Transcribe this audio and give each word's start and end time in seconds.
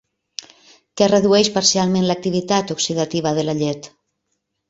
Què 1.01 1.09
redueix 1.09 1.49
parcialment 1.57 2.07
l'activitat 2.11 2.73
oxidativa 2.77 3.35
de 3.41 3.47
la 3.51 3.55
llet? 3.63 3.93